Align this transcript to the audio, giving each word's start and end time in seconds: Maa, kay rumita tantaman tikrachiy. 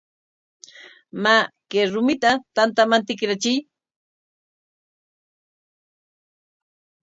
Maa, 1.23 1.43
kay 1.69 1.85
rumita 1.93 2.29
tantaman 2.55 3.03
tikrachiy. 3.07 3.57